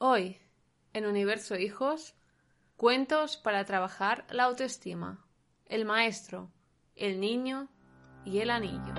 [0.00, 0.36] Hoy,
[0.92, 2.14] en Universo Hijos,
[2.76, 5.26] cuentos para trabajar la autoestima,
[5.66, 6.52] el maestro,
[6.94, 7.68] el niño
[8.24, 8.94] y el anillo.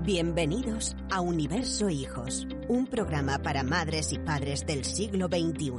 [0.00, 5.74] Bienvenidos a Universo Hijos, un programa para madres y padres del siglo XXI.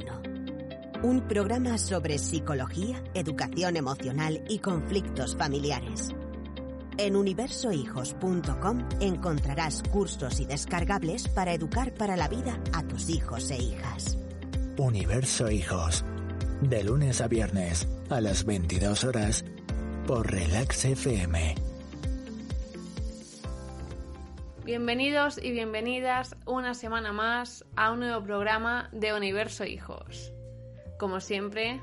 [1.02, 6.10] Un programa sobre psicología, educación emocional y conflictos familiares.
[6.98, 13.58] En universohijos.com encontrarás cursos y descargables para educar para la vida a tus hijos e
[13.58, 14.16] hijas.
[14.78, 16.04] Universo Hijos,
[16.60, 19.44] de lunes a viernes a las 22 horas
[20.06, 21.54] por Relax FM.
[24.64, 30.34] Bienvenidos y bienvenidas una semana más a un nuevo programa de Universo Hijos.
[30.98, 31.80] Como siempre,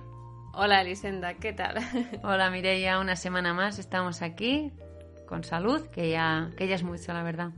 [0.53, 1.77] hola Elisenda, ¿qué tal?
[2.23, 4.71] Hola Mireia, una semana más estamos aquí
[5.25, 7.49] con salud, que ya, que ya es mucho, la verdad.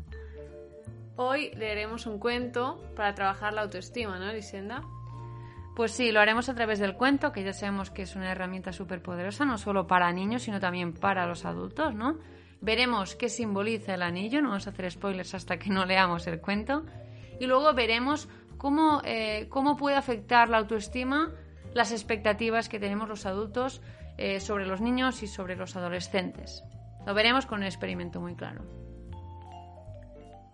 [1.18, 4.82] Hoy leeremos un cuento para trabajar la autoestima, ¿no, Elisenda?
[5.76, 8.72] Pues sí, lo haremos a través del cuento, que ya sabemos que es una herramienta
[8.72, 12.18] súper poderosa, no solo para niños, sino también para los adultos, ¿no?
[12.62, 16.40] Veremos qué simboliza el anillo, no vamos a hacer spoilers hasta que no leamos el
[16.40, 16.86] cuento.
[17.42, 21.34] Y luego veremos cómo, eh, cómo puede afectar la autoestima
[21.74, 23.82] las expectativas que tenemos los adultos
[24.18, 26.64] eh, sobre los niños y sobre los adolescentes.
[27.06, 28.85] Lo veremos con un experimento muy claro.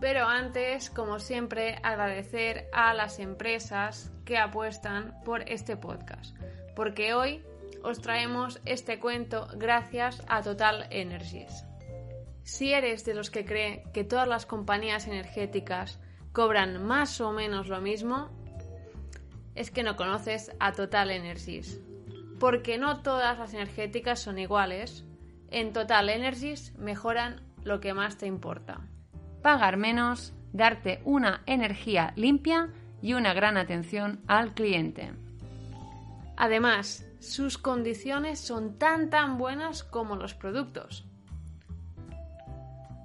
[0.02, 6.36] Pero antes, como siempre, agradecer a las empresas que apuestan por este podcast,
[6.76, 7.44] porque hoy
[7.84, 11.66] os traemos este cuento gracias a Total Energies.
[12.42, 16.00] Si eres de los que cree que todas las compañías energéticas
[16.34, 18.32] cobran más o menos lo mismo,
[19.54, 21.80] es que no conoces a Total Energies,
[22.40, 25.06] porque no todas las energéticas son iguales.
[25.52, 28.82] En Total Energies mejoran lo que más te importa
[29.42, 32.70] pagar menos, darte una energía limpia
[33.02, 35.12] y una gran atención al cliente.
[36.38, 41.06] Además, sus condiciones son tan tan buenas como los productos.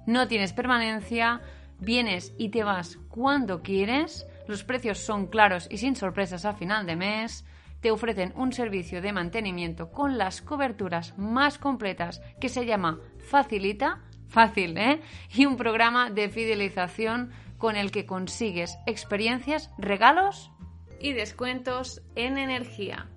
[0.05, 1.41] No tienes permanencia,
[1.79, 6.85] vienes y te vas cuando quieres, los precios son claros y sin sorpresas a final
[6.85, 7.45] de mes,
[7.81, 14.01] te ofrecen un servicio de mantenimiento con las coberturas más completas que se llama Facilita
[14.29, 15.01] Fácil, ¿eh?
[15.33, 20.51] Y un programa de fidelización con el que consigues experiencias, regalos
[20.99, 23.07] y descuentos en energía.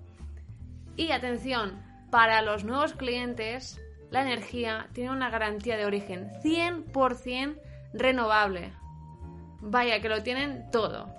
[0.95, 7.59] Y atención, para los nuevos clientes, la energía tiene una garantía de origen 100%
[7.93, 8.73] renovable.
[9.61, 11.13] Vaya que lo tienen todo.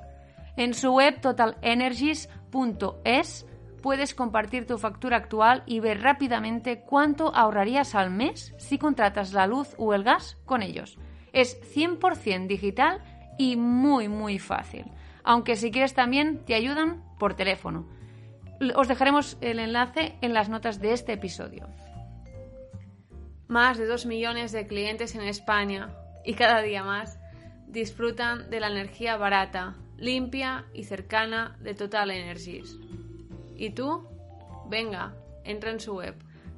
[0.56, 3.46] En su web totalenergies.es
[3.82, 9.46] puedes compartir tu factura actual y ver rápidamente cuánto ahorrarías al mes si contratas la
[9.46, 10.98] luz o el gas con ellos.
[11.32, 13.02] Es 100% digital
[13.38, 14.86] y muy muy fácil.
[15.24, 17.86] Aunque si quieres también te ayudan por teléfono.
[18.74, 21.68] Os dejaremos el enlace en las notas de este episodio.
[23.48, 25.90] Más de 2 millones de clientes en España
[26.24, 27.18] y cada día más
[27.66, 32.78] disfrutan de la energía barata, limpia y cercana de Total Energies.
[33.62, 34.06] ¿Y tú?
[34.66, 35.14] Venga,
[35.44, 36.16] entra en su web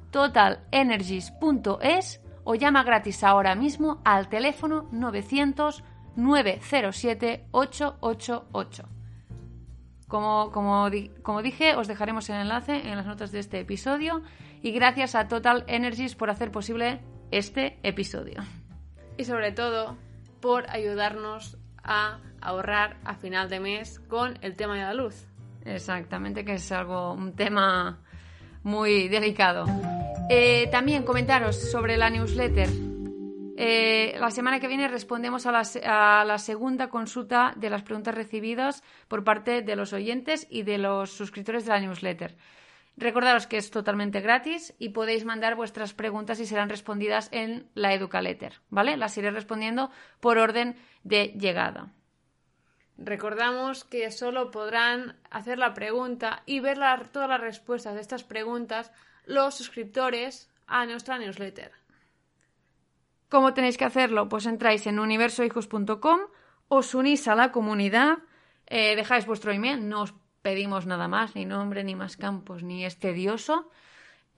[0.09, 5.83] totalenergies.es o llama gratis ahora mismo al teléfono 900
[6.15, 8.89] 907 888.
[10.07, 10.89] Como, como,
[11.21, 14.23] como, dije, os dejaremos el enlace en las notas de este episodio
[14.63, 18.41] y gracias a Total Energies por hacer posible este episodio.
[19.15, 19.95] Y sobre todo
[20.41, 25.27] por ayudarnos a ahorrar a final de mes con el tema de la luz.
[25.65, 27.99] Exactamente, que es algo, un tema
[28.63, 29.65] muy delicado.
[30.29, 32.69] Eh, también comentaros sobre la newsletter.
[33.57, 39.23] Eh, la semana que viene respondemos a la, segunda consulta de las preguntas recibidas por
[39.23, 42.35] parte de los oyentes y de los suscriptores de la newsletter.
[42.97, 47.93] Recordaros que es totalmente gratis y podéis mandar vuestras preguntas y serán respondidas en la
[47.93, 48.97] Educaletter, ¿vale?
[48.97, 49.89] Las iré respondiendo
[50.19, 51.93] por orden de llegada.
[52.97, 56.79] Recordamos que solo podrán hacer la pregunta y ver
[57.11, 58.91] todas las respuestas de estas preguntas
[59.25, 61.71] los suscriptores a nuestra newsletter.
[63.29, 64.29] ¿Cómo tenéis que hacerlo?
[64.29, 66.19] Pues entráis en universohijos.com,
[66.67, 68.19] os unís a la comunidad,
[68.67, 72.85] eh, dejáis vuestro email, no os pedimos nada más, ni nombre, ni más campos, ni
[72.85, 73.69] es tedioso,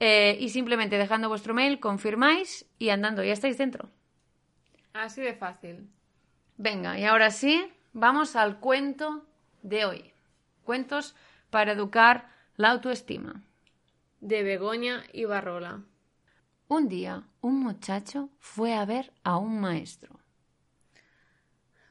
[0.00, 3.90] eh, y simplemente dejando vuestro mail confirmáis y andando, ya estáis dentro.
[4.94, 5.90] Así de fácil.
[6.56, 9.24] Venga, y ahora sí, vamos al cuento
[9.62, 10.12] de hoy.
[10.64, 11.14] Cuentos
[11.50, 13.42] para educar la autoestima.
[14.20, 15.82] De Begoña y Barrola.
[16.68, 20.20] Un día, un muchacho fue a ver a un maestro.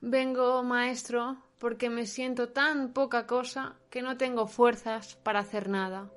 [0.01, 6.11] Vengo, maestro, porque me siento tan poca cosa que no tengo fuerzas para hacer nada.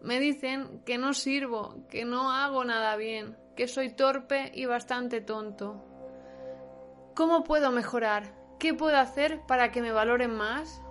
[0.00, 5.20] Me dicen que no sirvo, que no hago nada bien, que soy torpe y bastante
[5.20, 5.84] tonto.
[7.14, 8.45] ¿Cómo puedo mejorar?
[8.58, 10.82] ¿Qué puedo hacer para que me valoren más?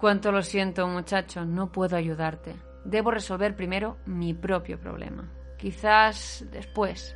[0.00, 2.56] Cuánto lo siento, muchacho, no puedo ayudarte.
[2.84, 5.32] Debo resolver primero mi propio problema.
[5.56, 7.14] Quizás después.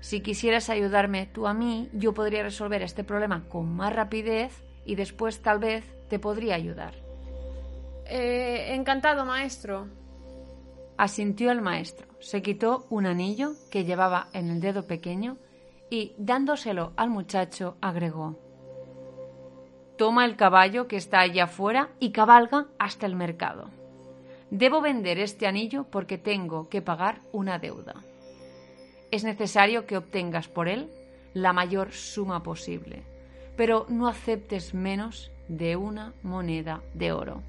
[0.00, 4.94] Si quisieras ayudarme tú a mí, yo podría resolver este problema con más rapidez y
[4.94, 6.94] después tal vez te podría ayudar.
[8.06, 9.88] Eh, encantado, maestro.
[10.96, 12.06] Asintió el maestro.
[12.20, 15.38] Se quitó un anillo que llevaba en el dedo pequeño
[15.90, 18.43] y, dándoselo al muchacho, agregó
[19.96, 23.70] Toma el caballo que está allá afuera y cabalga hasta el mercado.
[24.50, 27.94] Debo vender este anillo porque tengo que pagar una deuda.
[29.12, 30.90] Es necesario que obtengas por él
[31.32, 33.04] la mayor suma posible,
[33.56, 37.42] pero no aceptes menos de una moneda de oro.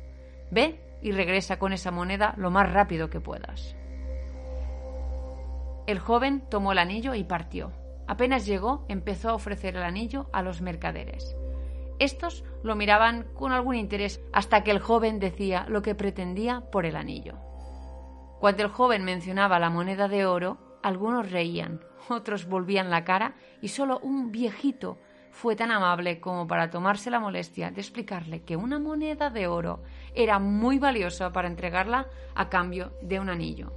[0.51, 3.75] Ve y regresa con esa moneda lo más rápido que puedas.
[5.87, 7.71] El joven tomó el anillo y partió.
[8.07, 11.35] Apenas llegó, empezó a ofrecer el anillo a los mercaderes.
[11.99, 16.85] Estos lo miraban con algún interés hasta que el joven decía lo que pretendía por
[16.85, 17.35] el anillo.
[18.39, 23.69] Cuando el joven mencionaba la moneda de oro, algunos reían, otros volvían la cara y
[23.69, 24.99] solo un viejito
[25.31, 29.83] fue tan amable como para tomarse la molestia de explicarle que una moneda de oro
[30.13, 33.73] era muy valiosa para entregarla a cambio de un anillo.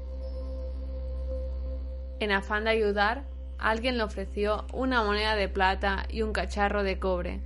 [2.20, 3.24] En afán de ayudar,
[3.58, 7.40] alguien le ofreció una moneda de plata y un cacharro de cobre,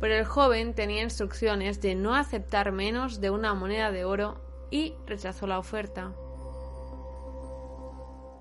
[0.00, 4.40] pero el joven tenía instrucciones de no aceptar menos de una moneda de oro
[4.70, 6.14] y rechazó la oferta.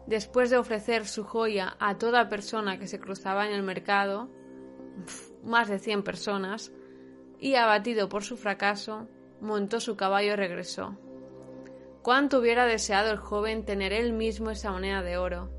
[0.07, 4.29] Después de ofrecer su joya a toda persona que se cruzaba en el mercado,
[5.43, 6.71] más de cien personas,
[7.39, 9.07] y abatido por su fracaso,
[9.41, 10.97] montó su caballo y regresó.
[12.01, 15.49] Cuánto hubiera deseado el joven tener él mismo esa moneda de oro.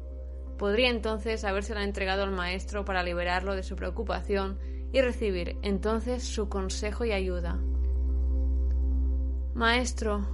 [0.58, 4.58] Podría entonces habérsela entregado al maestro para liberarlo de su preocupación
[4.96, 7.58] y recibir entonces su consejo y ayuda.
[9.52, 10.26] Maestro,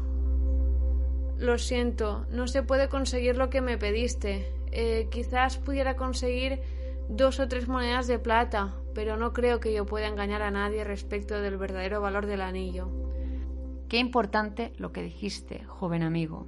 [1.37, 4.55] lo siento, no se puede conseguir lo que me pediste.
[4.71, 6.61] Eh, quizás pudiera conseguir
[7.09, 10.85] dos o tres monedas de plata, pero no creo que yo pueda engañar a nadie
[10.85, 12.89] respecto del verdadero valor del anillo.
[13.89, 16.47] Qué importante lo que dijiste, joven amigo.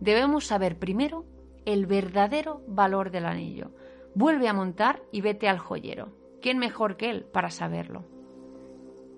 [0.00, 1.24] Debemos saber primero
[1.66, 3.70] el verdadero valor del anillo.
[4.16, 6.21] Vuelve a montar y vete al joyero.
[6.42, 8.04] ¿Quién mejor que él para saberlo?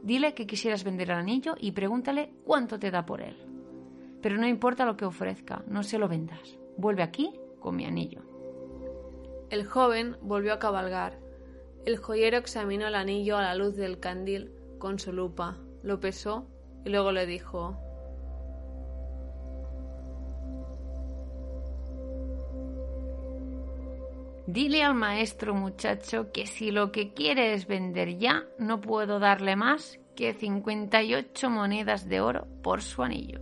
[0.02, 3.34] Dile que quisieras vender el anillo y pregúntale cuánto te da por él.
[4.20, 6.58] Pero no importa lo que ofrezca, no se lo vendas.
[6.76, 8.20] Vuelve aquí con mi anillo.
[9.48, 11.18] El joven volvió a cabalgar.
[11.86, 16.46] El joyero examinó el anillo a la luz del candil con su lupa, lo pesó
[16.84, 17.78] y luego le dijo
[24.46, 29.56] Dile al maestro muchacho que si lo que quiere es vender ya, no puedo darle
[29.56, 33.40] más que 58 monedas de oro por su anillo.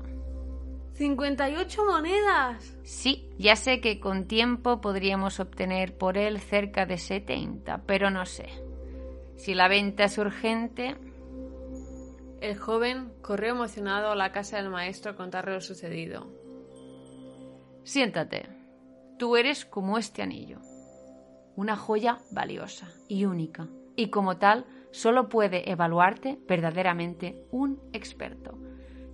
[0.96, 2.78] ¿58 monedas?
[2.84, 8.24] Sí, ya sé que con tiempo podríamos obtener por él cerca de 70, pero no
[8.24, 8.48] sé.
[9.36, 10.96] Si la venta es urgente...
[12.40, 16.28] El joven corrió emocionado a la casa del maestro a contarle lo sucedido.
[17.84, 18.48] Siéntate.
[19.16, 20.58] Tú eres como este anillo
[21.56, 28.58] una joya valiosa y única, y como tal solo puede evaluarte verdaderamente un experto.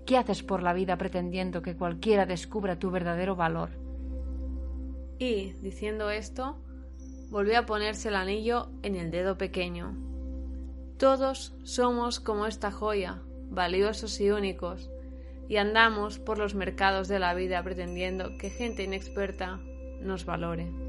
[0.07, 3.71] ¿Qué haces por la vida pretendiendo que cualquiera descubra tu verdadero valor?
[5.19, 6.57] Y, diciendo esto,
[7.31, 9.97] volvió a ponerse el anillo en el dedo pequeño.
[10.97, 14.91] Todos somos como esta joya, valiosos y únicos,
[15.49, 19.61] y andamos por los mercados de la vida pretendiendo que gente inexperta
[20.01, 20.88] nos valore.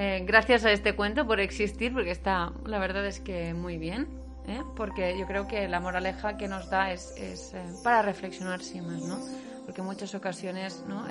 [0.00, 4.06] Eh, gracias a este cuento por existir, porque está, la verdad es que muy bien,
[4.46, 4.62] ¿eh?
[4.76, 8.86] porque yo creo que la moraleja que nos da es, es eh, para reflexionar sin
[8.86, 9.18] más, ¿no?
[9.64, 11.04] Porque en muchas ocasiones, ¿no?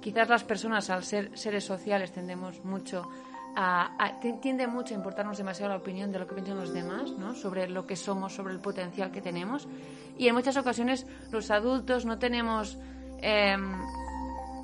[0.00, 3.10] quizás las personas, al ser seres sociales, tendemos mucho
[3.56, 3.90] a,
[4.40, 7.34] tiende mucho a importarnos demasiado la opinión de lo que piensan los demás, ¿no?
[7.34, 9.66] sobre lo que somos, sobre el potencial que tenemos.
[10.16, 12.78] Y en muchas ocasiones los adultos no tenemos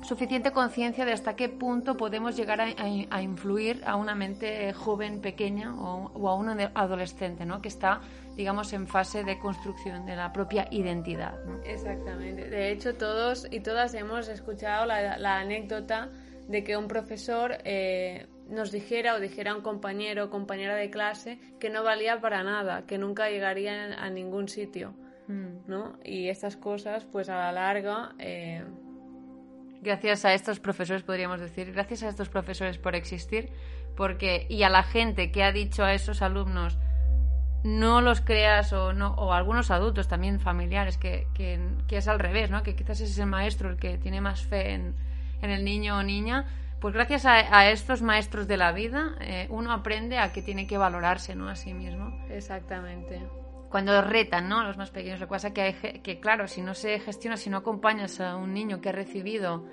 [0.09, 5.75] suficiente conciencia de hasta qué punto podemos llegar a, influir a una mente joven, pequeña
[5.79, 7.61] o, a un adolescente, ¿no?
[7.61, 8.01] Que está,
[8.35, 11.35] digamos, en fase de construcción de la propia identidad.
[11.63, 12.49] Exactamente.
[12.49, 16.09] De hecho, todos y todas hemos escuchado la, anécdota
[16.47, 21.37] de que un profesor eh, nos dijera o dijera un compañero o compañera de clase
[21.59, 24.95] que no valía para nada, que nunca llegaría a ningún sitio,
[25.29, 25.67] Mm.
[25.67, 25.99] ¿no?
[26.03, 28.63] Y estas cosas, pues a la larga, eh,
[29.81, 33.49] Gracias a estos profesores, podríamos decir, gracias a estos profesores por existir,
[33.95, 36.77] porque y a la gente que ha dicho a esos alumnos
[37.63, 42.49] no los creas o no o algunos adultos también familiares que, que, es al revés,
[42.49, 42.61] ¿no?
[42.61, 44.95] Que quizás es el maestro el que tiene más fe en,
[45.41, 46.45] en el niño o niña.
[46.81, 50.67] Pues gracias a, a estos maestros de la vida, eh, uno aprende a que tiene
[50.67, 51.49] que valorarse, ¿no?
[51.49, 53.21] A sí mismo exactamente.
[53.69, 54.59] Cuando retan, ¿no?
[54.59, 55.19] A los más pequeños.
[55.19, 58.19] Lo que pasa es que, hay que, claro, si no se gestiona, si no acompañas
[58.19, 59.65] a un niño que ha recibido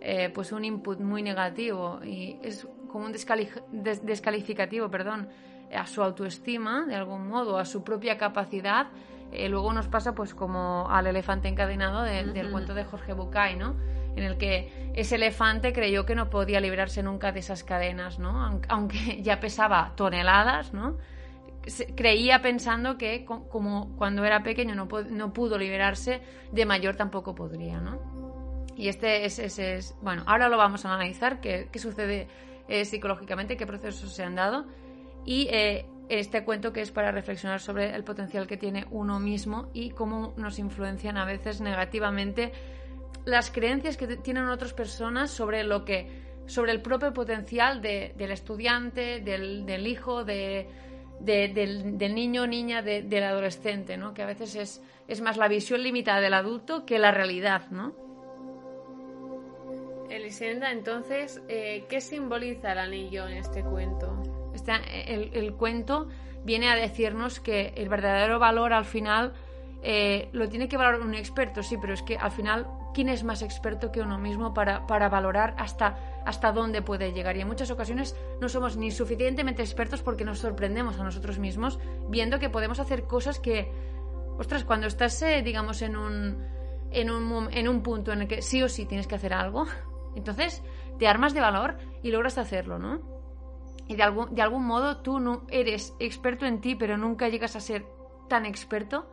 [0.00, 5.28] eh, pues un input muy negativo y es como un descali- des- descalificativo, perdón,
[5.76, 8.88] a su autoestima, de algún modo, a su propia capacidad,
[9.30, 12.52] eh, luego nos pasa pues como al elefante encadenado de- del Ujú.
[12.52, 13.76] cuento de Jorge Bucay, ¿no?
[14.16, 18.42] En el que ese elefante creyó que no podía librarse nunca de esas cadenas, ¿no?
[18.44, 20.96] Aunque- Aunque ya pesaba toneladas, ¿no?
[21.96, 26.20] Creía pensando que co- como cuando era pequeño no, no pudo liberarse,
[26.52, 27.98] de mayor tampoco podría, ¿no?
[28.76, 32.28] Y este es, es- es- bueno, ahora lo vamos a analizar, qué, qué sucede
[32.68, 34.64] eh, psicológicamente, qué procesos se han dado
[35.26, 39.68] y eh, este cuento que es para reflexionar sobre el potencial que tiene uno mismo
[39.74, 42.52] y cómo nos influencian a veces negativamente
[43.26, 48.30] las creencias que tienen otras personas sobre lo que sobre el propio potencial de- del
[48.32, 50.68] estudiante, del, del hijo, de,
[51.20, 54.14] de- del, del niño o niña, de- del adolescente, ¿no?
[54.14, 57.92] Que a veces es, es más la visión limitada del adulto que la realidad, ¿no?
[60.08, 64.20] Elisenda, entonces, eh, ¿qué simboliza el anillo en este cuento?
[64.54, 64.72] Este-
[65.14, 66.08] el, el cuento
[66.44, 69.32] viene a decirnos que el verdadero valor al final
[69.82, 73.24] eh, lo tiene que valorar un experto, sí, pero es que al final, ¿quién es
[73.24, 77.36] más experto que uno mismo para, para valorar hasta, hasta dónde puede llegar?
[77.36, 81.78] Y en muchas ocasiones no somos ni suficientemente expertos porque nos sorprendemos a nosotros mismos
[82.08, 83.72] viendo que podemos hacer cosas que,
[84.38, 86.44] ostras, cuando estás, eh, digamos, en un,
[86.90, 89.66] en, un, en un punto en el que sí o sí tienes que hacer algo,
[90.14, 90.62] entonces
[90.98, 93.00] te armas de valor y logras hacerlo, ¿no?
[93.86, 97.56] Y de algún, de algún modo tú no eres experto en ti, pero nunca llegas
[97.56, 97.86] a ser
[98.28, 99.10] tan experto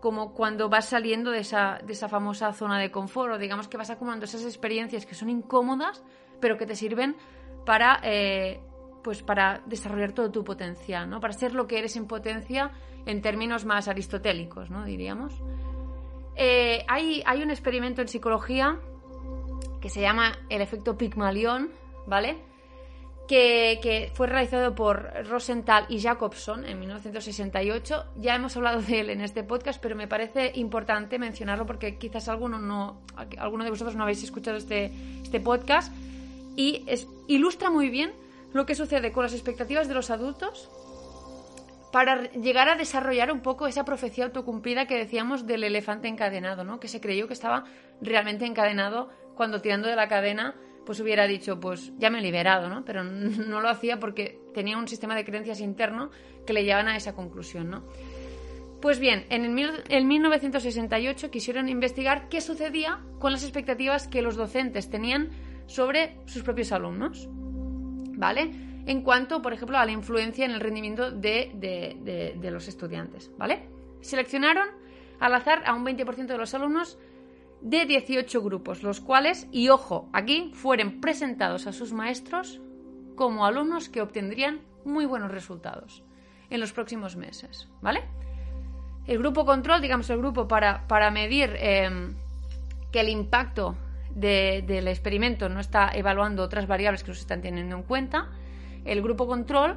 [0.00, 3.76] como cuando vas saliendo de esa, de esa famosa zona de confort, o digamos que
[3.76, 6.02] vas acumulando esas experiencias que son incómodas,
[6.40, 7.16] pero que te sirven
[7.64, 8.60] para, eh,
[9.02, 11.20] pues para desarrollar todo tu potencial, ¿no?
[11.20, 12.70] Para ser lo que eres en potencia
[13.06, 14.84] en términos más aristotélicos, ¿no?
[14.84, 15.32] Diríamos.
[16.34, 18.78] Eh, hay, hay un experimento en psicología
[19.80, 21.70] que se llama el efecto Pygmalion,
[22.06, 22.38] ¿vale?
[23.26, 28.04] Que, fue realizado por Rosenthal y Jacobson en 1968.
[28.16, 32.28] Ya hemos hablado de él en este podcast, pero me parece importante mencionarlo porque quizás
[32.28, 33.02] alguno, no,
[33.38, 34.92] alguno de vosotros no habéis escuchado este,
[35.22, 35.92] este podcast
[36.56, 36.86] y
[37.26, 38.12] ilustra muy bien
[38.52, 40.70] lo que sucede con las expectativas de los adultos
[41.92, 46.78] para llegar a desarrollar un poco esa profecía autocumplida que decíamos del elefante encadenado, ¿no?
[46.80, 47.64] Que se creyó que estaba
[48.00, 50.54] realmente encadenado cuando tirando de la cadena
[50.86, 52.84] pues hubiera dicho, pues ya me he liberado, ¿no?
[52.84, 56.10] Pero no lo hacía porque tenía un sistema de creencias interno
[56.46, 57.82] que le llevaban a esa conclusión, ¿no?
[58.80, 64.22] Pues bien, en el mil- en 1968 quisieron investigar qué sucedía con las expectativas que
[64.22, 65.30] los docentes tenían
[65.66, 68.50] sobre sus propios alumnos, ¿vale?
[68.86, 72.68] En cuanto, por ejemplo, a la influencia en el rendimiento de, de- de- de los
[72.68, 73.66] estudiantes, ¿vale?
[74.00, 74.68] Seleccionaron
[75.18, 76.98] al azar a un 20% de los alumnos
[77.60, 82.60] de 18 grupos, los cuales, y ojo, aquí fueron presentados a sus maestros
[83.16, 86.04] como alumnos que obtendrían muy buenos resultados
[86.50, 88.04] en los próximos meses, ¿vale?
[89.06, 92.14] El grupo control, digamos el grupo para, para medir eh,
[92.92, 93.76] que el impacto
[94.14, 98.28] de- del experimento no está evaluando otras variables que no se están teniendo en cuenta,
[98.84, 99.76] el grupo control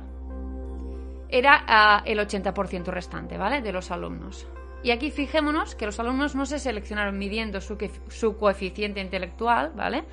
[1.29, 3.61] era ah, el 80% restante, ¿vale?
[3.61, 4.47] De los alumnos.
[4.81, 10.05] Y aquí fijémonos que los alumnos no se seleccionaron midiendo su, coeficiente intelectual, ¿vale?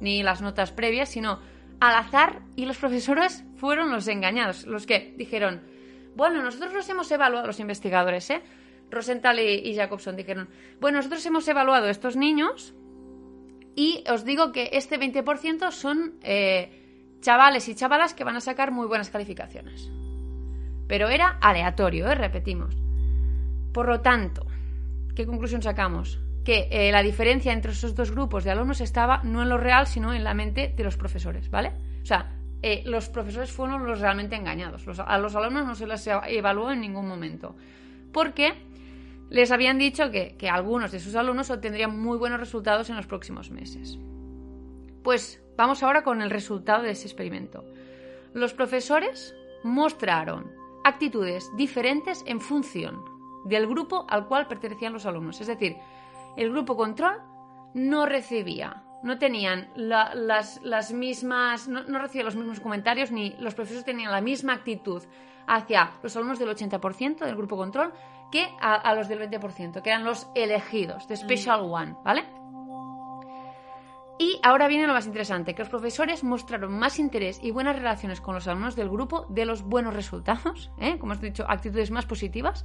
[0.00, 1.40] Ni las notas previas, sino
[1.80, 5.62] al azar y los profesores fueron los engañados, los que dijeron,
[6.14, 8.42] bueno, nosotros los hemos evaluado, los investigadores, ¿eh?
[8.90, 10.48] Rosenthal y, Jacobson dijeron,
[10.80, 12.74] bueno, nosotros hemos evaluado estos niños
[13.74, 18.70] y os digo que este 20% son eh, chavales y chavalas que van a sacar
[18.70, 19.90] muy buenas calificaciones.
[20.86, 22.14] Pero era aleatorio, ¿eh?
[22.14, 22.85] repetimos.
[23.76, 24.46] Por lo tanto,
[25.14, 26.18] ¿qué conclusión sacamos?
[26.46, 29.86] Que eh, la diferencia entre esos dos grupos de alumnos estaba no en lo real,
[29.86, 31.72] sino en la mente de los profesores, ¿vale?
[32.02, 34.86] O sea, eh, los profesores fueron los realmente engañados.
[34.86, 37.54] Los- a los alumnos no se les evaluó en ningún momento.
[38.14, 38.54] Porque
[39.28, 43.06] les habían dicho que, que algunos de sus alumnos obtendrían muy buenos resultados en los
[43.06, 43.98] próximos meses.
[45.04, 47.62] Pues vamos ahora con el resultado de ese experimento.
[48.32, 50.50] los profesores mostraron
[50.82, 53.15] actitudes diferentes en función
[53.46, 55.40] del grupo al cual pertenecían los alumnos.
[55.40, 55.76] Es decir,
[56.36, 57.20] el grupo control
[57.74, 63.84] no recibía, no tenían las, mismas, no, no recibía los mismos comentarios ni los profesores
[63.84, 65.02] tenían la misma actitud
[65.46, 67.92] hacia los alumnos del 80% del grupo control
[68.30, 71.72] que a, los del 20%, que eran los elegidos, de Special mm.
[71.72, 72.24] One, ¿vale?
[74.18, 78.20] Y ahora viene lo más interesante, que los profesores mostraron más interés y buenas relaciones
[78.20, 80.98] con los alumnos del grupo de los buenos resultados, ¿eh?
[80.98, 82.64] como has dicho, actitudes más positivas,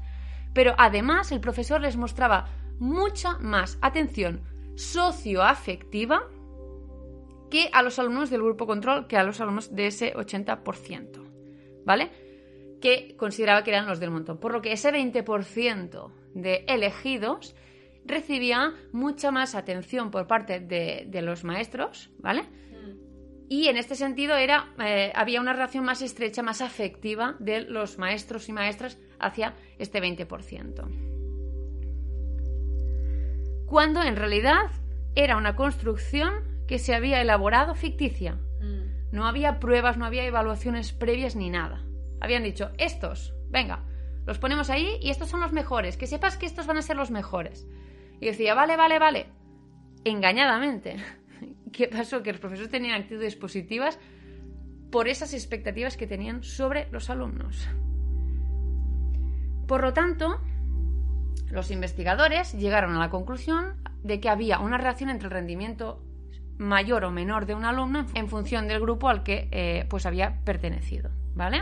[0.53, 4.41] pero además el profesor les mostraba mucha más atención
[4.75, 6.29] socioafectiva
[7.51, 12.09] que a los alumnos del grupo control, que a los alumnos de ese 80%, ¿vale?
[12.81, 14.39] Que consideraba que eran los del montón.
[14.39, 17.55] Por lo que ese 20% de elegidos
[18.05, 22.43] recibía mucha más atención por parte de, los maestros, ¿vale?
[22.43, 23.47] Mm.
[23.49, 27.97] Y en este sentido era, eh, había una relación más estrecha, más afectiva de los
[27.97, 31.11] maestros y maestras hacia este 20%.
[33.65, 34.69] Cuando en realidad
[35.15, 36.33] era una construcción
[36.67, 38.35] que se había elaborado ficticia.
[38.61, 39.11] Mm.
[39.11, 41.85] No había pruebas, no había evaluaciones previas ni nada.
[42.21, 43.83] Habían dicho, estos, venga,
[44.25, 46.95] los ponemos ahí y estos son los mejores, que sepas que estos van a ser
[46.95, 47.67] los mejores.
[48.19, 49.25] Y decía, vale, vale, vale.
[50.05, 50.95] Engañadamente.
[51.73, 52.23] ¿Qué pasó?
[52.23, 53.99] Que los profesores tenían actitudes positivas
[54.91, 57.67] por esas expectativas que tenían sobre los alumnos.
[59.71, 60.41] Por lo tanto,
[61.49, 66.03] los investigadores llegaron a la conclusión de que había una relación entre el rendimiento
[66.57, 70.43] mayor o menor de un alumno en función del grupo al que eh, pues había
[70.43, 71.61] pertenecido, ¿vale?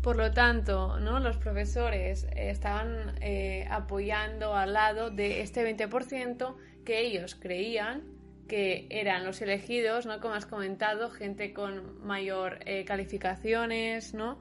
[0.00, 1.20] Por lo tanto, ¿no?
[1.20, 6.56] los profesores estaban eh, apoyando al lado de este 20%
[6.86, 8.00] que ellos creían
[8.48, 10.20] que eran los elegidos, ¿no?
[10.20, 14.40] Como has comentado, gente con mayor eh, calificaciones, ¿no?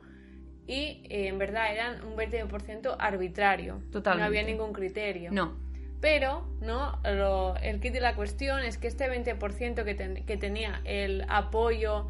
[0.71, 3.81] Y en verdad eran un 20% arbitrario.
[3.91, 4.21] Totalmente.
[4.21, 5.29] No había ningún criterio.
[5.29, 5.57] No.
[5.99, 6.97] Pero, ¿no?
[7.61, 12.09] el kit de la cuestión es que este 20% que, que tenía el apoyo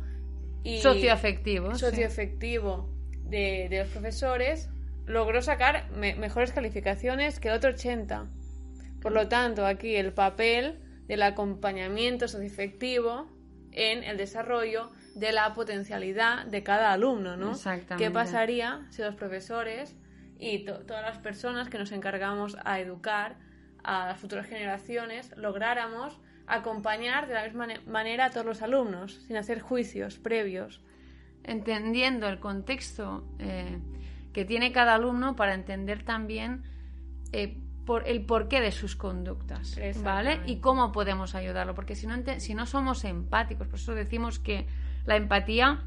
[0.63, 2.87] y socioafectivo, socioafectivo
[3.23, 4.69] de, los profesores
[5.07, 8.27] logró sacar mejores calificaciones que el otro 80.
[9.01, 13.27] Por lo tanto, aquí el papel del acompañamiento socioafectivo
[13.71, 17.53] en el desarrollo de la potencialidad de cada alumno, ¿no?
[17.97, 19.95] ¿Qué pasaría si los profesores
[20.39, 23.37] y todas las personas que nos encargamos a educar
[23.83, 29.37] a las futuras generaciones lográramos acompañar de la misma manera a todos los alumnos, sin
[29.37, 30.81] hacer juicios previos?
[31.43, 33.79] entendiendo el contexto eh,
[34.33, 36.63] que tiene cada alumno para entender también
[37.31, 40.39] eh, por el porqué de sus conductas, ¿vale?
[40.45, 44.67] Y cómo podemos ayudarlo, porque si no, si no somos empáticos, por eso decimos que
[45.05, 45.85] la empatía,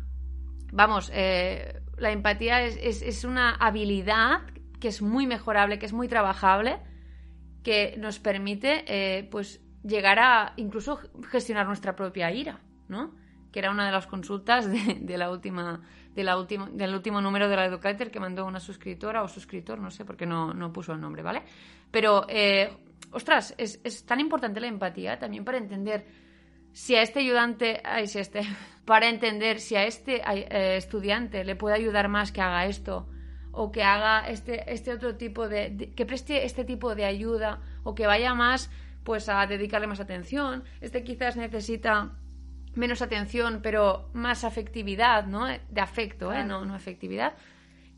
[0.73, 4.43] vamos, eh, la empatía es, es, una habilidad
[4.81, 6.81] que es muy mejorable, que es muy trabajable,
[7.63, 10.99] que nos permite, pues, llegar a incluso
[11.31, 13.15] gestionar nuestra propia ira, ¿no?
[13.55, 15.81] que era una de las consultas de, la última,
[16.13, 19.79] de la última, del último número de la Educator que mandó una suscriptora o suscriptor,
[19.79, 21.45] no sé, porque no, no puso el nombre, ¿vale?
[21.89, 22.77] Pero, eh,
[23.13, 26.05] ostras, es, es, tan importante la empatía también para entender
[26.75, 28.43] si a este ayudante, ay, si este,
[28.85, 33.09] para entender si a este eh, estudiante le puede ayudar más que haga esto
[33.53, 37.95] o que haga este, este otro tipo de, que preste este tipo de ayuda o
[37.95, 38.69] que vaya más
[39.05, 40.65] pues a dedicarle más atención.
[40.81, 42.17] Este quizás necesita
[42.75, 45.47] menos atención, pero más afectividad, ¿no?
[45.47, 46.43] De afecto, ¿eh?
[46.43, 47.35] No, no afectividad.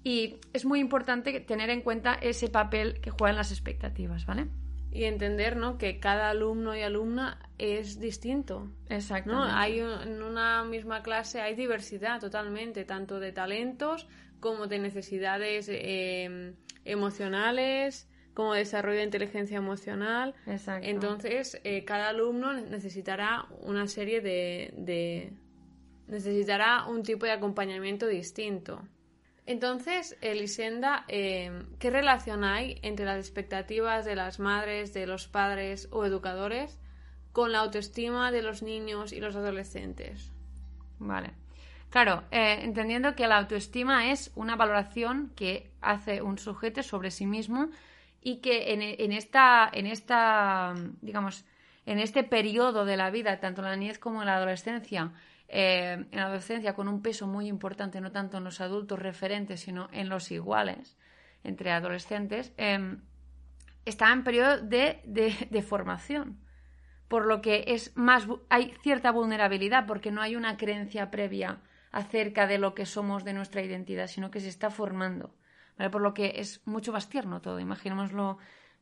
[0.04, 4.48] Y es muy importante tener en cuenta ese papel que juegan las expectativas, ¿vale?
[4.96, 5.76] Y entender, ¿no?
[5.76, 8.70] Que cada alumno y alumna es distinto.
[8.88, 9.32] Exacto.
[9.32, 9.44] ¿no?
[9.44, 14.08] Hay en una misma clase hay diversidad totalmente, tanto de talentos
[14.40, 16.54] como de necesidades eh,
[16.84, 20.34] emocionales, como desarrollo de inteligencia emocional.
[20.46, 20.86] Exacto.
[20.86, 25.32] Entonces, eh, cada alumno necesitará una serie de,
[26.06, 28.82] necesitará un tipo de acompañamiento distinto.
[29.46, 35.88] Entonces, Elisenda, eh, ¿qué relación hay entre las expectativas de las madres, de los padres
[35.92, 36.80] o educadores
[37.32, 40.32] con la autoestima de los niños y los adolescentes?
[40.98, 41.32] Vale.
[41.90, 47.26] Claro, eh, entendiendo que la autoestima es una valoración que hace un sujeto sobre sí
[47.26, 47.70] mismo
[48.20, 51.44] y que en, esta, en esta, digamos,
[51.86, 55.12] en este periodo de la vida, tanto en la niñez como en la adolescencia,
[55.48, 59.60] eh, en la adolescencia con un peso muy importante, no tanto en los adultos referentes,
[59.60, 60.96] sino en los iguales
[61.44, 62.96] entre adolescentes, eh,
[63.84, 66.40] está en periodo de, de, formación.
[67.08, 71.60] Por lo que es más, hay cierta vulnerabilidad porque no hay una creencia previa
[71.92, 75.36] acerca de lo que somos, de nuestra identidad, sino que se está formando.
[75.78, 75.90] ¿vale?
[75.90, 78.38] Por lo que es mucho más tierno todo, imaginémoslo,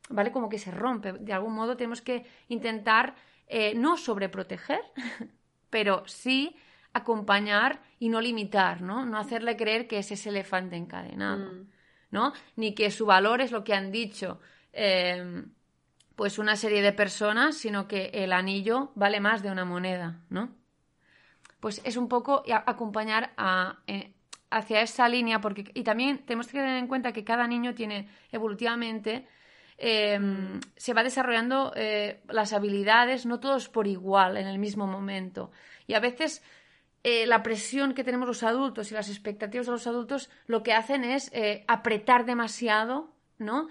[0.09, 0.31] ¿vale?
[0.31, 1.13] Como que se rompe.
[1.13, 3.15] De algún modo tenemos que intentar
[3.47, 4.81] eh, no sobreproteger,
[5.75, 6.55] pero sí
[6.93, 9.05] acompañar y no limitar, ¿no?
[9.05, 11.67] No hacerle creer que es ese elefante encadenado, mm.
[12.11, 12.31] ¿no?
[12.55, 14.39] Ni que su valor es lo que han dicho.
[14.71, 15.43] Eh,
[16.15, 20.55] pues una serie de personas, sino que el anillo vale más de una moneda, ¿no?
[21.59, 24.13] Pues es un poco acompañar a, eh,
[24.51, 28.07] hacia esa línea, porque y también tenemos que tener en cuenta que cada niño tiene
[28.31, 29.27] evolutivamente
[29.77, 35.51] em, se va desarrollando eh, las habilidades, no todos por igual en el mismo momento.
[35.87, 36.43] Y a veces
[37.03, 40.73] eh, la presión que tenemos los adultos y las expectativas de los adultos lo que
[40.73, 41.31] hacen es
[41.67, 43.67] apretar demasiado, ¿no?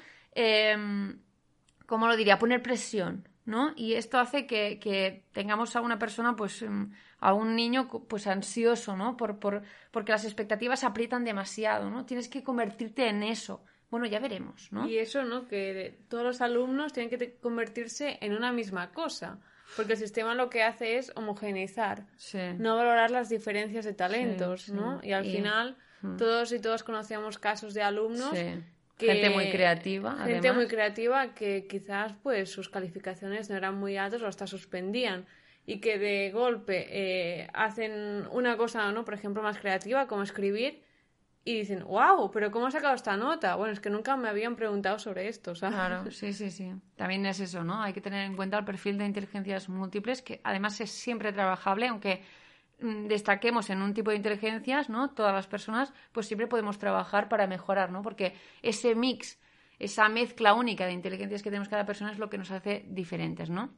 [1.87, 2.39] ¿cómo lo diría?
[2.39, 3.73] Poner presión, ¿no?
[3.77, 8.97] Y esto hace que, tengamos a una persona, pues, mm, a un niño, pues, ansioso,
[8.97, 9.17] ¿no?
[9.17, 12.05] Por, por, porque las expectativas aprietan demasiado, ¿no?
[12.07, 13.65] Tienes que convertirte en eso.
[13.95, 14.89] Bueno, ya veremos, ¿no?
[14.89, 15.47] Y eso, ¿no?
[15.47, 19.39] Que todos los alumnos tienen que convertirse en una misma cosa.
[19.77, 22.05] Porque el sistema lo que hace es homogeneizar,
[22.59, 24.99] no valorar las diferencias de talentos, ¿no?
[25.05, 26.17] Y al final, mm.
[26.17, 28.37] todos y todas conocemos casos de alumnos
[28.99, 30.17] gente muy creativa.
[30.25, 35.25] Gente muy creativa que quizás pues sus calificaciones no eran muy altas o hasta suspendían
[35.67, 39.05] y que de golpe eh, hacen una cosa, ¿no?
[39.05, 40.83] Por ejemplo, más creativa como escribir
[41.45, 43.55] y dicen, wow, pero ¿cómo has sacado esta nota?
[43.57, 45.77] Bueno, es que nunca me habían preguntado sobre esto, ¿sabes?
[45.77, 46.73] Claro, sí, sí, sí.
[46.97, 47.83] También es eso, ¿no?
[47.83, 51.89] Hay que tener en cuenta el perfil de inteligencias múltiples, que además es siempre trabajable,
[51.89, 52.23] aunque
[52.81, 55.11] Mm, destaquemos en un tipo de inteligencias, ¿no?
[55.11, 58.03] Todas las personas, pues siempre podemos trabajar para mejorar, ¿no?
[58.03, 59.39] Porque ese mix,
[59.79, 63.49] esa mezcla única de inteligencias que tenemos cada persona es lo que nos hace diferentes,
[63.49, 63.71] ¿no?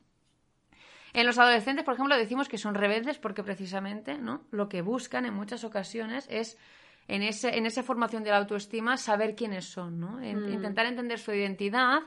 [1.13, 4.43] En los adolescentes, por ejemplo, decimos que son rebeldes porque precisamente, ¿no?
[4.51, 6.59] Lo que buscan en muchas ocasiones es
[7.09, 10.13] en, ese, en esa formación de la autoestima saber quiénes son, ¿no?
[10.19, 10.53] Mm.
[10.53, 12.01] Intentar entender su identidad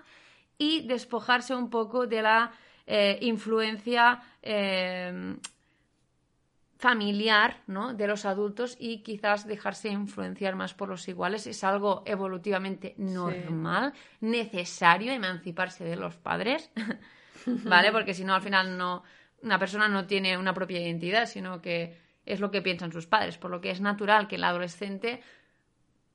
[0.58, 2.52] y despojarse un poco de la
[2.86, 5.36] eh, influencia eh,
[6.80, 7.94] familiar ¿no?
[7.94, 13.94] de los adultos y quizás dejarse influenciar más por los iguales es algo evolutivamente normal,
[14.22, 16.72] necesario emanciparse de los padres,
[17.46, 17.92] ¿vale?
[17.92, 19.04] Porque si no, al final no,
[19.44, 23.38] una persona no tiene una propia identidad, sino que es lo que piensan sus padres,
[23.38, 25.22] por lo que es natural que el adolescente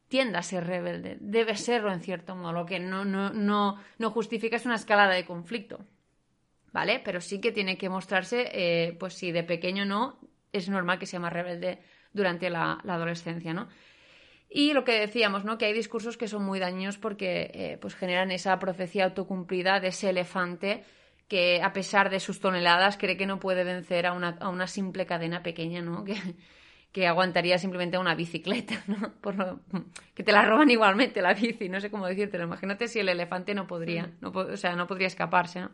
[0.08, 4.10] tienda a ser rebelde, debe serlo en cierto modo, lo que no, no, no, no
[4.10, 5.84] justifica es una escalada de conflicto.
[6.72, 7.00] ¿Vale?
[7.04, 10.18] Pero sí que tiene que mostrarse, eh, pues si de pequeño no,
[10.52, 11.78] es normal que sea más rebelde
[12.12, 13.68] durante la, adolescencia, ¿no?
[14.48, 15.58] Y lo que decíamos, ¿no?
[15.58, 19.88] Que hay discursos que son muy dañinos porque eh, pues generan esa profecía autocumplida de
[19.88, 20.84] ese elefante
[21.28, 25.42] que a pesar de sus toneladas cree que no puede vencer a una, simple cadena
[25.42, 26.04] pequeña, ¿no?
[26.14, 26.16] Que,
[26.92, 29.14] que aguantaría simplemente una bicicleta, ¿no?
[29.20, 29.60] Por
[30.14, 32.44] que te la roban igualmente la bici, no sé cómo decírtelo.
[32.44, 35.70] Imagínate si el elefante no podría, no, o sea, no podría escaparse, ¿no?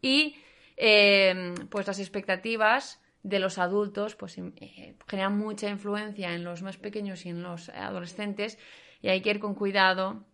[0.00, 0.36] Y
[0.76, 6.76] eh, pues las expectativas de los adultos pues eh, generan mucha influencia en los más
[6.76, 8.58] pequeños y en los adolescentes
[9.02, 10.24] y hay que ir con cuidado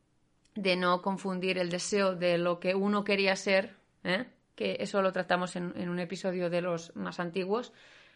[0.55, 4.27] de no confundir el deseo de lo que uno quería ser, ¿eh?
[4.55, 7.73] que eso lo tratamos en, un episodio de los más antiguos,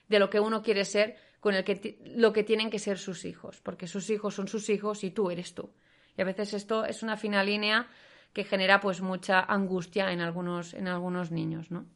[0.09, 3.25] de lo que uno quiere ser con el que lo que tienen que ser sus
[3.25, 5.73] hijos, porque sus hijos son sus hijos y tú eres tú.
[6.17, 7.89] Y a veces esto es una fina línea
[8.33, 11.87] que genera pues mucha angustia en algunos, en algunos niños, ¿no?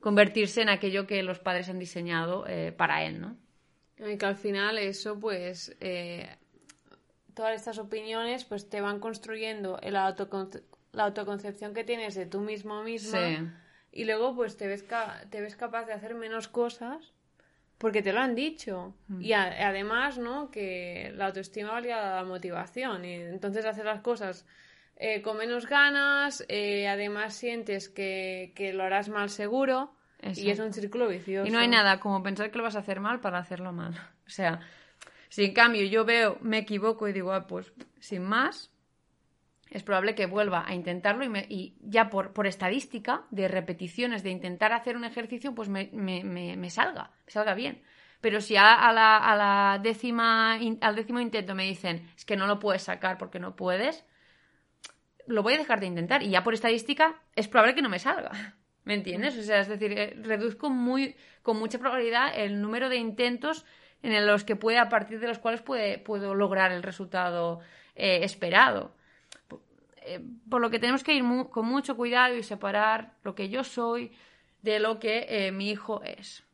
[0.00, 3.36] convertirse en aquello que los padres han diseñado eh, para él, ¿no?
[3.98, 6.36] Y que al final eso, pues, eh,
[7.34, 9.96] todas estas opiniones, pues te van construyendo el
[10.96, 13.52] la autoconcepción que tienes de tú mismo misma
[13.92, 14.84] y luego, pues, te ves,
[15.30, 17.12] te ves capaz de hacer menos cosas
[17.78, 18.94] porque te lo han dicho.
[19.08, 19.20] Mm.
[19.20, 20.50] Y además, ¿no?
[20.50, 24.46] Que la autoestima valía la motivación y entonces hacer las cosas
[24.96, 30.72] eh, con menos ganas, eh, además sientes que, lo harás mal seguro y es un
[30.72, 31.46] círculo vicioso.
[31.46, 33.94] Y no hay nada como pensar que lo vas a hacer mal para hacerlo mal.
[34.26, 34.58] O sea,
[35.28, 38.72] si en cambio yo veo, me equivoco y digo, ah, pues sin más,
[39.76, 44.72] es probable que vuelva a intentarlo y, y ya por, estadística de repeticiones de intentar
[44.72, 47.82] hacer un ejercicio, pues me, me, me, salga, me salga bien.
[48.22, 52.46] Pero si a, la, a la décima, al décimo intento me dicen, es que no
[52.46, 54.06] lo puedes sacar porque no puedes,
[55.26, 57.98] lo voy a dejar de intentar y ya por estadística es probable que no me
[57.98, 58.30] salga.
[58.84, 59.36] ¿Me entiendes?
[59.36, 63.66] O sea, es decir, eh, reduzco muy, con mucha probabilidad el número de intentos
[64.02, 67.60] en los que puede, a partir de los cuales puede, puedo lograr el resultado
[67.94, 68.96] eh, esperado.
[70.06, 73.64] Eh, por lo que tenemos que ir con mucho cuidado y separar lo que yo
[73.64, 74.12] soy
[74.62, 76.46] de lo que mi hijo es.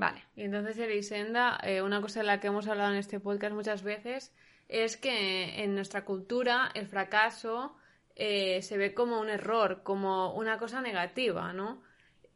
[0.00, 0.24] Vale.
[0.34, 3.82] Y entonces, Elisenda, eh, una cosa de la que hemos hablado en este podcast muchas
[3.82, 4.32] veces
[4.66, 7.76] es que en nuestra cultura el fracaso
[8.16, 11.82] eh, se ve como un error, como una cosa negativa, ¿no?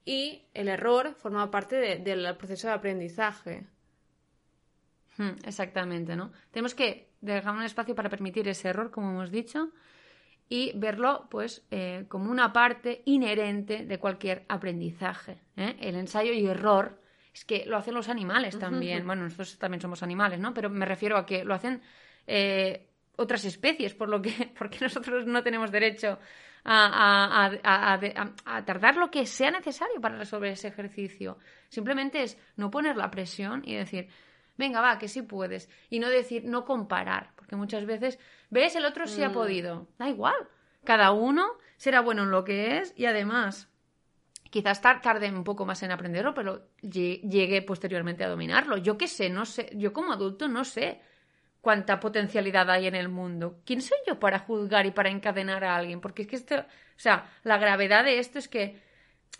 [0.05, 3.67] Y el error forma parte del proceso de aprendizaje.
[5.17, 6.33] Hmm, exactamente, ¿no?
[6.51, 9.71] Tenemos que dejar un espacio para permitir ese error, como hemos dicho,
[10.49, 15.39] y verlo, pues, eh, como una parte inherente de cualquier aprendizaje.
[15.57, 15.77] ¿eh?
[15.81, 17.01] El ensayo y error
[17.33, 19.07] es que lo hacen los animales también.
[19.07, 20.53] Bueno, nosotros también somos animales, ¿no?
[20.55, 21.81] Pero me refiero a que lo hacen
[22.27, 26.19] eh, otras especies, por lo que porque nosotros no tenemos derecho
[26.67, 31.39] a, a, tardar lo que sea necesario para resolver ese ejercicio.
[31.69, 34.09] Simplemente es no poner la presión y decir,
[34.57, 35.69] venga, va, que sí puedes.
[35.91, 38.19] Y no decir, no comparar, porque muchas veces,
[38.51, 39.33] ves, el otro sí ha mm.
[39.33, 39.89] podido.
[39.99, 40.49] Da igual.
[40.85, 43.69] Cada uno será bueno en lo que es y además
[44.55, 48.77] quizás tarde un poco más en aprenderlo, pero llegue posteriormente a dominarlo.
[48.77, 51.01] Yo qué sé, no sé, yo como adulto no sé
[51.61, 53.59] cuánta potencialidad hay en el mundo.
[53.65, 56.01] ¿Quién soy yo para juzgar y para encadenar a alguien?
[56.01, 56.65] Porque es que esto, o
[56.95, 58.81] sea, la gravedad de esto es que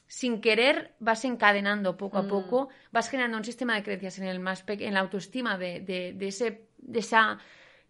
[0.07, 2.29] sin querer vas encadenando poco a mm.
[2.29, 6.27] poco, vas generando un sistema de creencias en el más en la autoestima de, de,
[6.27, 7.39] ese de esa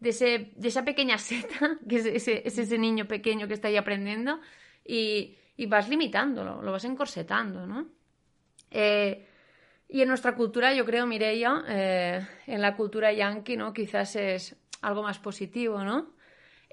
[0.01, 3.77] de, ese, de esa pequeña seta, que es ese, ese niño pequeño que está ahí
[3.77, 4.41] aprendiendo,
[4.85, 7.89] y, y vas limitándolo, lo vas encorsetando, ¿no?
[8.71, 9.27] Eh,
[9.89, 13.73] y en nuestra cultura, yo creo, Mireia, eh, en la cultura yankee, ¿no?
[13.73, 16.14] Quizás es algo más positivo, ¿no?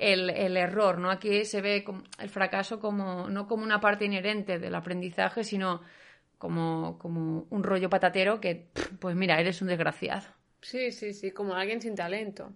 [0.01, 1.11] El, el, error, ¿no?
[1.11, 1.85] Aquí se ve
[2.19, 5.81] el fracaso como, no como una parte inherente del aprendizaje, sino
[6.39, 8.67] como, como un rollo patatero que,
[8.99, 10.27] pues mira, eres un desgraciado.
[10.61, 12.51] Sí, sí, sí, como alguien sin talento.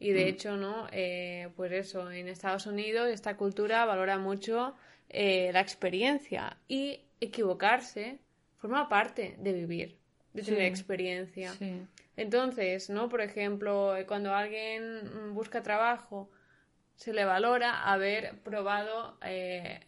[0.00, 0.28] Y de mm.
[0.28, 0.88] hecho, ¿no?
[0.90, 4.74] Eh, pues eso, en Estados Unidos esta cultura valora mucho
[5.08, 8.18] eh, la experiencia y equivocarse
[8.56, 9.98] forma parte de vivir,
[10.32, 11.52] de tener experiencia.
[12.16, 13.08] Entonces, ¿no?
[13.08, 16.30] Por ejemplo, cuando alguien busca trabajo,
[17.00, 19.80] se le valora haber probado eh,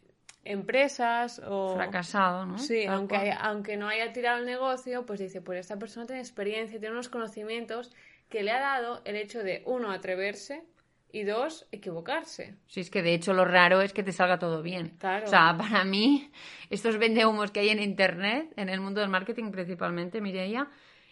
[0.45, 1.75] empresas o...
[1.75, 2.57] Fracasado, ¿no?
[2.57, 6.81] Sí, aunque, aunque no haya tirado el negocio, pues dice, pues esta persona tiene experiencia,
[6.81, 7.95] tiene unos conocimientos
[8.31, 10.65] que le ha dado el hecho de, uno, atreverse,
[11.13, 12.55] y dos, equivocarse.
[12.67, 14.97] Sí, es que de hecho lo raro es que te salga todo bien.
[14.99, 15.27] Claro.
[15.27, 16.33] O sea, para mí,
[16.71, 20.67] estos vendehumos que hay en Internet, en el mundo del marketing principalmente, Mireia,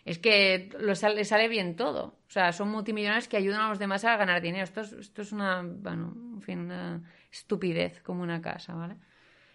[0.04, 2.18] es que les sale bien todo.
[2.26, 4.64] O sea, son multimillonarios que ayudan a los demás a ganar dinero.
[4.64, 8.96] Esto es, esto es una, bueno, en fin, una estupidez como una casa, ¿vale?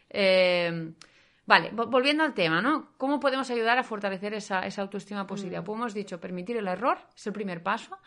[0.10, 0.94] Eh,
[1.46, 2.94] vale, volviendo al tema, ¿no?
[2.98, 5.62] ¿Cómo podemos ayudar a fortalecer esa, esa autoestima positiva?
[5.62, 5.64] Mm.
[5.64, 7.98] Pues hemos dicho, permitir el error es el primer paso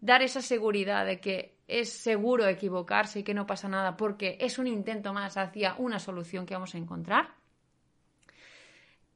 [0.00, 4.58] dar esa seguridad de que es seguro equivocarse y que no pasa nada porque es
[4.58, 7.34] un intento más hacia una solución que vamos a encontrar.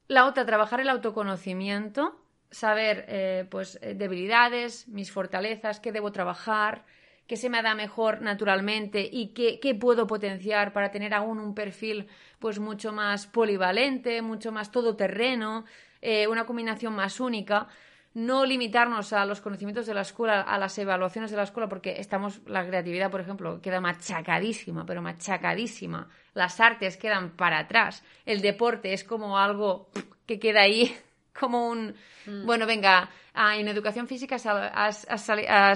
[0.08, 6.84] La otra, trabajar el autoconocimiento, saber eh, pues eh, debilidades, mis fortalezas, qué debo trabajar,
[7.26, 11.54] qué se me da mejor naturalmente y qué, qué, puedo potenciar para tener aún un
[11.54, 12.08] perfil
[12.38, 15.64] pues mucho más polivalente, mucho más todoterreno,
[16.02, 17.68] eh, una combinación más única
[18.12, 22.00] no limitarnos a los conocimientos de la escuela, a las evaluaciones de la escuela, porque
[22.00, 26.08] estamos, la creatividad, por ejemplo, queda machacadísima, pero machacadísima.
[26.34, 28.04] Las artes quedan para atrás.
[28.26, 29.90] El deporte es como algo
[30.26, 30.92] que queda ahí,
[31.38, 31.94] como un...
[32.26, 32.46] Mm.
[32.46, 35.06] Bueno, venga, ah, en educación física has,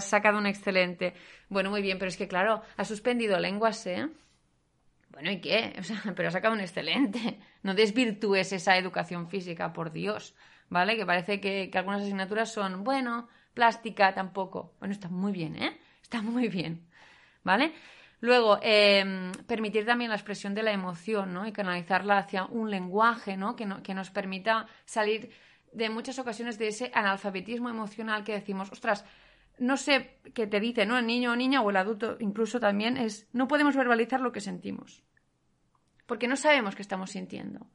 [0.04, 1.14] sacado un excelente.
[1.48, 4.08] Bueno, muy bien, pero es que, claro, has suspendido lenguas, ¿eh?
[5.10, 5.72] Bueno, ¿y qué?
[5.78, 7.38] O sea, pero has sacado un excelente.
[7.62, 10.34] No desvirtúes esa educación física, por Dios.
[10.68, 10.96] ¿vale?
[10.96, 14.74] Que parece que, algunas asignaturas son, bueno, plástica tampoco.
[14.78, 15.78] Bueno, está muy bien, ¿eh?
[16.02, 16.86] Está muy bien,
[17.42, 17.72] ¿vale?
[18.20, 21.46] Luego, em, permitir también la expresión de la emoción, ¿no?
[21.46, 23.54] Y canalizarla hacia un lenguaje, ¿no?
[23.54, 25.30] Que, que nos permita salir
[25.74, 29.04] de muchas ocasiones de ese analfabetismo emocional que decimos, ostras,
[29.58, 30.98] no sé qué te dice, ¿no?
[30.98, 34.40] El niño o niña o el adulto incluso también es, no podemos verbalizar lo que
[34.40, 35.04] sentimos.
[36.06, 37.68] Porque no sabemos qué estamos sintiendo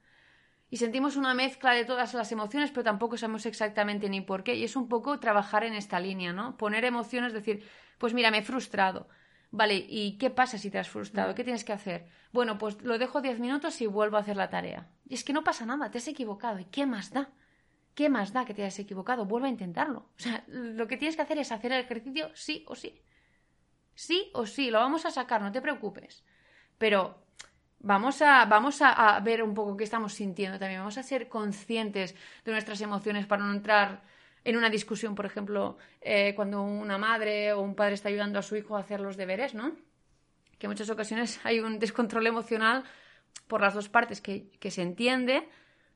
[0.72, 4.56] y sentimos una mezcla de todas las emociones, pero tampoco sabemos exactamente ni por qué.
[4.56, 6.58] Y es un poco trabajar en esta línea, ¿no?
[6.58, 7.64] Poner emociones, decir,
[7.98, 9.08] pues mira, me he frustrado.
[9.52, 11.34] Vale, ¿y qué pasa si te has frustrado?
[11.34, 12.08] ¿Qué tienes que hacer?
[12.32, 14.88] Bueno, pues lo dejo diez minutos y vuelvo a hacer la tarea.
[15.08, 16.60] Y es que no pasa nada, te has equivocado.
[16.60, 17.30] ¿Y qué más da?
[18.00, 19.26] ¿Qué más da que te hayas equivocado?
[19.26, 20.00] Vuelve a intentarlo.
[20.18, 23.02] O sea, lo que tienes que hacer es hacer el ejercicio sí o sí.
[23.94, 26.24] Sí o sí, lo vamos a sacar, no te preocupes.
[26.78, 27.22] Pero
[27.82, 30.80] Vamos a, vamos a, ver un poco qué estamos sintiendo también.
[30.80, 34.02] Vamos a ser conscientes de nuestras emociones para no entrar
[34.46, 38.44] en una discusión, por ejemplo, eh, cuando una madre o un padre está ayudando a
[38.44, 39.76] su hijo a hacer los deberes, ¿no?
[40.58, 42.86] Que en muchas ocasiones hay un descontrol emocional
[43.48, 45.50] por las dos partes que, que se entiende,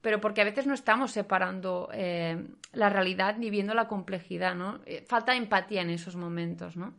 [0.04, 2.38] pero porque a veces no estamos separando eh,
[2.74, 4.82] la realidad ni viendo la complejidad, ¿no?
[4.86, 6.94] Eh, falta empatía en esos momentos, ¿no?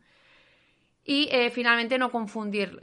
[1.04, 2.80] Y eh, finalmente no confundir,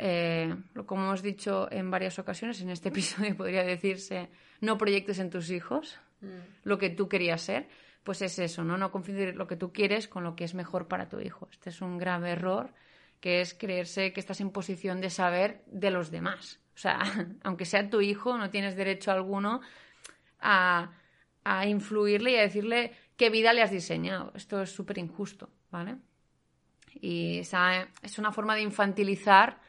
[0.85, 4.29] como hemos dicho en varias ocasiones, en este episodio podría decirse,
[4.59, 6.27] no proyectes en tus hijos mm.
[6.65, 7.67] lo que tú querías ser,
[8.03, 8.77] pues es eso, ¿no?
[8.77, 11.49] No confundir lo que tú quieres con lo que es mejor para tu hijo.
[11.51, 12.71] Este es un grave error,
[13.19, 16.59] que es creerse que estás en posición de saber de los demás.
[16.75, 16.99] O sea,
[17.43, 19.61] aunque sea tu hijo, no tienes derecho alguno
[20.41, 20.91] a,
[21.65, 24.31] influirle y a decirle qué vida le has diseñado.
[24.35, 25.97] Esto es súper injusto, ¿vale?
[26.95, 29.59] Y esa es una forma de infantilizar,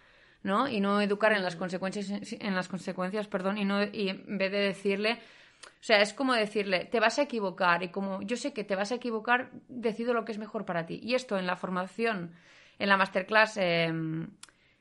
[0.43, 0.69] ¿no?
[0.69, 4.51] Y no educar en las consecuencias, en las consecuencias, perdón, y, no, y en vez
[4.53, 5.21] de decirle,
[5.65, 8.77] o sea, es como decirle, te vas a equivocar y como yo sé que te
[8.77, 11.01] vas a equivocar, decido lo que es mejor para ti.
[11.03, 12.35] Y esto en la formación,
[12.79, 14.29] en la masterclass em,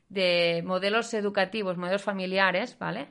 [0.09, 3.09] de modelos educativos, modelos familiares, ¿vale?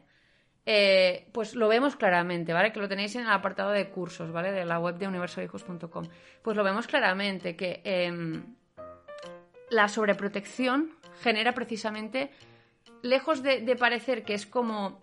[0.67, 2.73] Eh, pues lo vemos claramente, ¿vale?
[2.73, 4.53] Que lo tenéis en el apartado de cursos, ¿vale?
[4.53, 6.05] De la web de universohijos.com.
[6.43, 8.55] Pues lo vemos claramente que em,
[9.71, 10.93] la sobreprotección
[11.23, 12.31] genera precisamente,
[13.03, 15.01] lejos de, parecer que es como,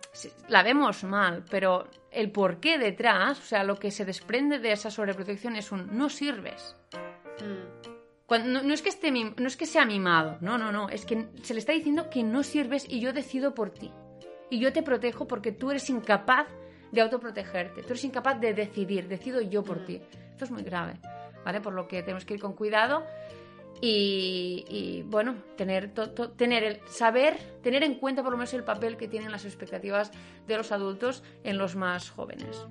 [0.48, 4.90] la vemos mal, pero el porqué detrás, o sea, lo que se desprende de esa
[4.90, 6.76] sobreprotección es un no sirves.
[7.40, 8.66] Mm.
[8.66, 11.54] no, es que esté, no es que sea mimado, no, no, no, es que se
[11.54, 13.92] le está diciendo que no sirves y yo decido por ti
[14.50, 16.48] y yo te protejo porque tú eres incapaz
[16.92, 20.00] de autoprotegerte, tú eres incapaz de decidir, decido yo por ti.
[20.30, 20.94] Esto es muy grave,
[21.44, 21.60] ¿vale?
[21.60, 23.04] Por lo que tenemos que ir con cuidado
[23.80, 25.92] y, bueno, tener,
[26.36, 30.10] tener el saber, tener en cuenta por lo menos el papel que tienen las expectativas
[30.46, 32.66] de los adultos en los más jóvenes.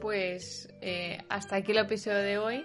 [0.00, 2.64] Pues eh, hasta aquí el episodio de hoy.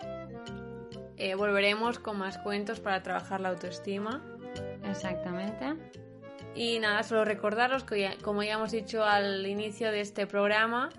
[1.17, 4.21] Eh, volveremos con más cuentos para trabajar la autoestima.
[4.84, 5.75] Exactamente.
[6.55, 10.89] Y nada, solo recordaros que, como ya hemos dicho al inicio de este programa,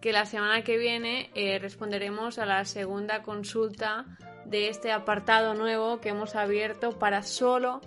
[0.00, 4.04] que la semana que viene eh, responderemos a la segunda consulta
[4.44, 7.80] de este apartado nuevo que hemos abierto para solo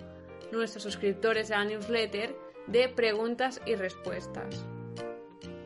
[0.50, 2.34] nuestros suscriptores de la newsletter
[2.66, 4.64] de preguntas y respuestas.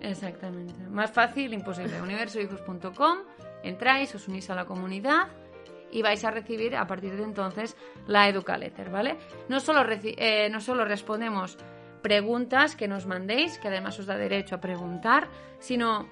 [0.00, 0.74] Exactamente.
[0.88, 2.00] Más fácil, imposible.
[2.02, 3.18] universohijos.com,
[3.62, 5.28] entráis, os unís a la comunidad
[5.92, 7.76] y vais a recibir a partir de entonces
[8.06, 9.16] la Educaletter, ¿vale?
[9.48, 11.58] No solo, eh, no solo respondemos
[12.02, 16.08] preguntas que nos mandéis, que además os da derecho a preguntar, sino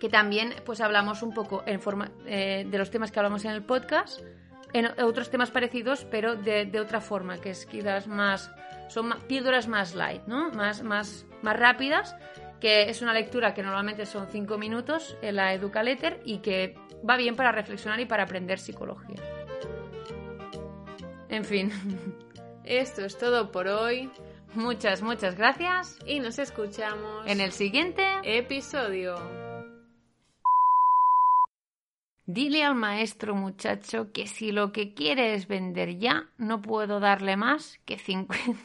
[0.00, 3.52] que también pues hablamos un poco en forma, eh, de los temas que hablamos en
[3.52, 4.20] el podcast,
[4.72, 8.50] en otros temas parecidos, pero de, otra forma, que es quizás más,
[8.88, 10.50] son píldoras más light, ¿no?
[10.50, 12.16] Más, más, más rápidas,
[12.60, 16.76] que es una lectura que normalmente son cinco minutos en la Educaletter y que
[17.08, 19.22] va bien para reflexionar y para aprender psicología.
[21.28, 21.70] En fin.
[22.64, 24.10] Esto es todo por hoy.
[24.54, 25.98] Muchas, muchas gracias.
[26.06, 29.16] Y nos escuchamos en el siguiente episodio.
[32.26, 37.36] Dile al maestro muchacho que si lo que quiere es vender ya, no puedo darle
[37.36, 38.58] más que 50.